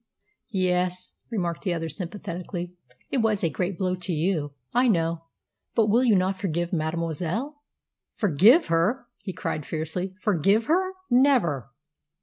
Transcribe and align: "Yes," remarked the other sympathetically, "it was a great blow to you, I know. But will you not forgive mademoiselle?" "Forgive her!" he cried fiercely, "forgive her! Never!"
"Yes," 0.49 1.13
remarked 1.29 1.61
the 1.61 1.75
other 1.75 1.87
sympathetically, 1.87 2.73
"it 3.11 3.19
was 3.19 3.43
a 3.43 3.51
great 3.51 3.77
blow 3.77 3.93
to 3.93 4.11
you, 4.11 4.53
I 4.73 4.87
know. 4.87 5.25
But 5.75 5.89
will 5.91 6.03
you 6.03 6.15
not 6.15 6.39
forgive 6.39 6.73
mademoiselle?" 6.73 7.61
"Forgive 8.15 8.65
her!" 8.69 9.05
he 9.21 9.31
cried 9.31 9.63
fiercely, 9.63 10.15
"forgive 10.19 10.65
her! 10.65 10.93
Never!" 11.11 11.69